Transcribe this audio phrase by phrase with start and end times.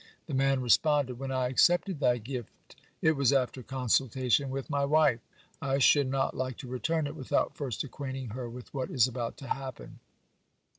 [0.25, 5.19] The man responded: "When I accepted thy gift, it was after consultation with my wife.
[5.61, 9.37] I should not like to return it without first acquainting her with what is about
[9.37, 9.99] to happen."